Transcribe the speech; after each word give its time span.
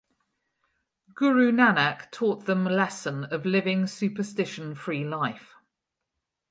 Guru 1.13 1.51
Nanak 1.51 2.09
taught 2.09 2.47
them 2.47 2.65
lesson 2.65 3.25
of 3.25 3.45
living 3.45 3.85
superstition 3.85 4.73
free 4.73 5.03
life. 5.03 5.53